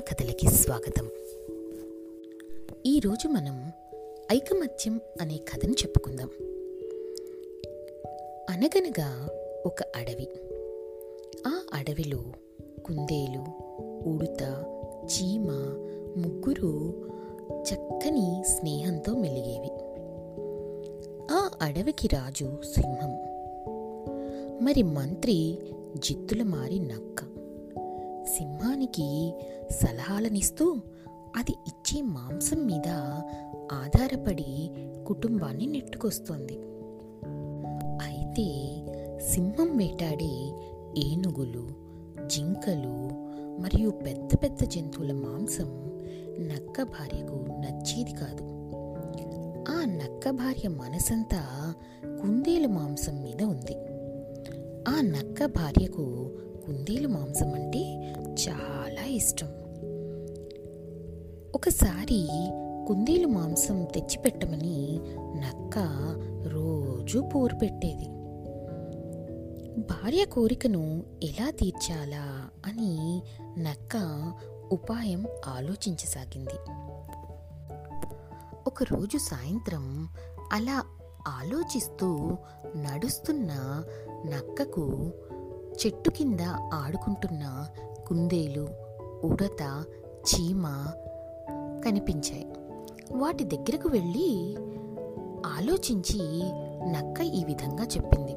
[0.00, 1.08] కథలకి స్వాగతం.
[2.86, 3.72] ఈరోజు మనం
[4.32, 6.30] ఐకమత్యం అనే కథను చెప్పుకుందాం.
[8.50, 9.28] అనగనగా
[9.66, 10.28] ఒక అడవి.
[11.46, 12.18] ఆ అడవిలో
[12.84, 13.44] కుందేలు
[14.08, 14.42] ఉడుత
[15.04, 15.50] చీమ
[16.16, 16.94] ముగ్గురు
[17.72, 19.70] చక్కని స్నేహంతో మెలిగేవి.
[21.32, 23.10] ఆ అడవికి రాజు సింహం.
[24.64, 25.58] మరి మంత్రి
[25.96, 27.29] జిత్తుల మారి నక్క.
[28.36, 29.34] సింహానికి
[29.70, 30.76] సలహాలనిస్తూ
[31.36, 32.88] అది ఇచ్చే మాంసం మీద
[33.72, 34.70] ఆధారపడి
[35.06, 36.58] కుటుంబాన్ని నెట్టుకొస్తుంది.
[38.02, 38.46] అయితే
[39.18, 40.52] సింహం వేటాడే
[40.98, 41.68] ఏనుగులు
[42.26, 42.94] జింకలు
[43.62, 46.00] మరియు పెద్ద పెద్ద జంతువుల మాంసం
[46.40, 48.44] నక్క భార్యకు నచ్చేది కాదు.
[49.72, 51.74] ఆ నక్క భార్య మనసంతా
[52.22, 53.76] కుందేలు మాంసం మీద ఉంది.
[54.88, 56.19] ఆ నక్క భార్యకు
[56.70, 59.46] కుందేలు మాంసం అంటే చాలా ఇష్టం.
[61.54, 62.28] ఒకసారి
[62.88, 65.78] కుందేలు మాంసం తెచ్చిపెట్టమని నక్క
[66.46, 68.08] రోజు పోరు పెట్టేది.
[69.80, 73.22] భార్య కోరికను ఎలా తీర్చాలా అని
[73.58, 73.96] నక్క
[74.72, 76.70] ఉపాయం ఆలోచించసాగింది.
[78.66, 80.08] ఒకరోజు సాయంత్రం
[80.52, 80.84] అలా
[81.28, 82.36] ఆలోచిస్తూ
[82.76, 83.82] నడుస్తున్న
[84.26, 85.12] నక్కకు
[85.86, 86.40] చెట్టు కింద
[86.74, 87.66] ఆడుకుంటున్న
[88.06, 88.68] కుందేలు
[89.24, 90.86] ఉడత చీమ
[91.84, 92.46] కనిపించాయి.
[93.12, 94.56] వాటి దగ్గరకు వెళ్ళి
[95.46, 96.42] ఆలోచించి
[96.92, 98.32] నక్క ఈ విధంగా చెప్పింది.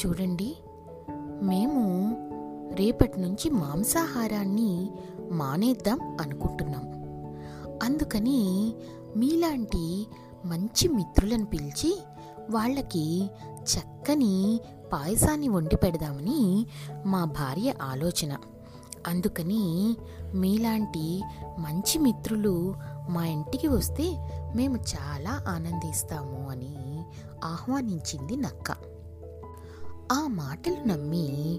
[0.00, 0.56] చూడండి
[1.42, 1.84] మేము
[2.74, 4.90] రేపటి నుంచి మాంసాహారాన్ని
[5.30, 6.84] మానేద్దాం అనుకుంటున్నాం.
[7.82, 8.74] అందుకని
[9.16, 10.06] మీలాంటి
[10.44, 12.02] మంచి మిత్రులను పిలిచి
[12.50, 13.30] వాళ్ళకి
[13.62, 14.60] చక్కని
[14.94, 16.66] పాయసాన్ని వండి పెడదామని
[17.06, 18.36] మా భార్య ఆలోచన.
[19.06, 19.96] అందుకని
[20.34, 21.22] మీలాంటి
[21.58, 22.74] మంచి మిత్రులు
[23.08, 27.02] మా ఇంటికి వస్తే మేము చాలా ఆనందిస్తాము అని
[27.44, 28.70] ఆహ్వానించింది నక్క.
[30.12, 31.58] ఆ మాటలు నమ్మి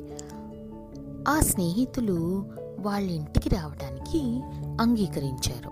[1.28, 2.46] ఆ స్నేహితులు
[2.79, 4.41] వాళ్ళ ఇంటికి రావడానికి
[4.81, 5.72] అంగీకరించారు.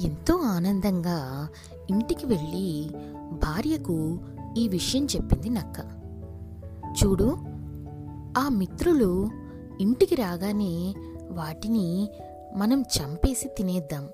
[0.00, 1.48] ఎంతో ఆనందంగా
[1.90, 2.90] ఇంటికి వెళ్ళి
[3.32, 4.18] భార్యకు
[4.56, 6.01] ఈ విషయం చెప్పింది నక్క.
[6.92, 7.36] చూడు
[8.38, 9.28] ఆ మిత్రులు
[9.80, 10.94] ఇంటికి రాగానే
[11.30, 12.10] వాటిని
[12.56, 14.08] మనం చంపేసి తినేద్దాం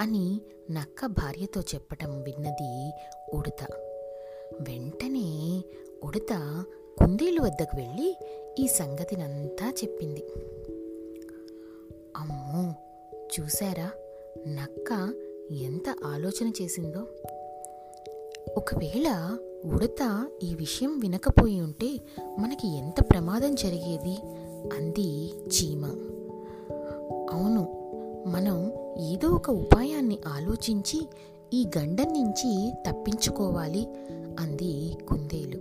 [0.00, 2.92] అని నక్క భార్యతో చెప్పటం విన్నది
[3.34, 3.66] ఉడత.
[4.60, 5.62] వెంటనే
[6.04, 6.64] ఉడత
[6.98, 8.18] కుందేలు వద్దకు వెళ్ళి
[8.58, 10.24] ఈ సంగతినంతా చెప్పింది.
[12.16, 12.74] అమ్మో
[13.40, 13.90] చూశారా?
[14.48, 15.14] నక్క
[15.50, 17.06] ఎంత ఆలోచన చేసిందో.
[18.56, 22.00] ఒకవేళ ఉడత ఈ విషయం వినకపోయి ఉంటే
[22.38, 24.18] మనకి ఎంత ప్రమాదం జరిగేది?
[24.76, 25.84] అంది చీమ.
[27.32, 27.62] అవును
[28.28, 31.08] మనం ఏదో ఒక ఉపాయాన్ని ఆలోచించి
[31.54, 33.86] ఈ గండం నుంచి తప్పించుకోవాలి
[34.40, 35.58] అంది కుందేలు.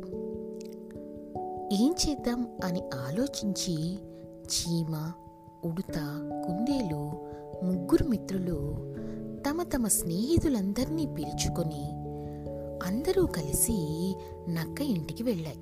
[1.74, 4.00] ఏం చేద్దాం అని ఆలోచించి
[4.46, 5.12] చీమ
[5.66, 5.94] ఉడుత
[6.48, 7.12] కుందేలు
[7.66, 8.76] ముగ్గురు మిత్రులు
[9.50, 12.05] తమ తమ స్నేహితులందరినీ పిలుచుకొని
[12.86, 13.78] అందరూ కలిసి
[14.50, 15.58] నక్క ఇంటికి వెళ్ళాయి.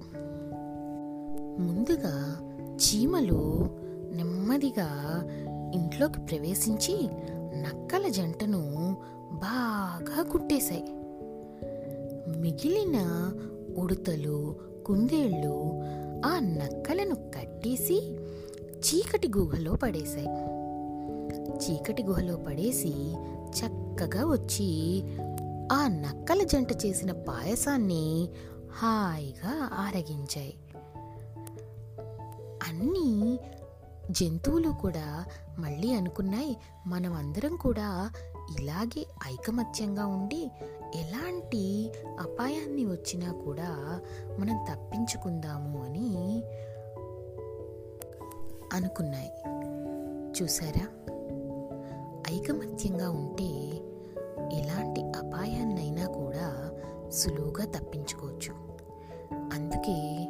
[1.62, 2.38] ముందుగా
[2.76, 3.70] చీమలు
[4.14, 4.90] నెమ్మదిగా
[5.74, 7.10] ఇంట్లోకి ప్రవేశించి
[7.62, 8.96] నక్కల జంటను
[9.34, 10.84] బాగా కుట్టేశాయి.
[12.40, 13.32] మిగిలిన
[13.78, 14.56] ఉడతలు
[14.86, 15.82] కుందేళ్ళు
[16.26, 18.16] ఆ నక్కలను కట్టేసి
[18.68, 20.28] చీకటి గుహలో పడేశాయి.
[21.58, 22.94] చీకటి గుహలో పడేసి
[23.50, 25.02] చక్కగా వచ్చి
[25.74, 28.30] ఆ నక్కల జంట చేసిన పాయసాన్ని
[28.72, 30.58] హాయిగా ఆరగించాయి.
[32.68, 33.40] అన్నీ
[34.12, 35.26] జంతువులు కూడా
[35.60, 36.58] మళ్ళీ అనుకున్నాయి.
[36.88, 38.12] మనం అందరం కూడా
[38.60, 40.52] ఇలాగే ఐకమత్యంగా ఉండి
[40.96, 44.02] ఎలాంటి అపాయాన్ని వచ్చినా కూడా
[44.40, 46.44] మనం తప్పించుకుందాము అని
[48.74, 49.32] అనుకున్నాయి.
[50.42, 50.88] చూసారా?
[52.34, 53.80] ఐకమత్యంగా ఉంటే
[54.54, 56.72] ఎలాంటి అపాయాన్నైనా కూడా
[57.10, 58.54] సులువుగా తప్పించుకోవచ్చు.
[59.54, 60.28] అందుకే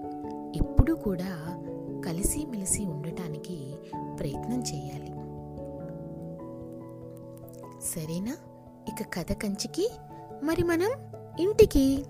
[0.55, 1.59] ఎప్పుడూ కూడా
[2.05, 3.75] కలిసిమెలిసి ఉండటానికి
[4.19, 5.09] ప్రయత్నం చేయాలి.
[7.81, 8.37] సరేనా?
[8.87, 9.89] ఇక కథ కంచికి
[10.43, 10.91] మరి మనం
[11.39, 12.05] ఇంటికి.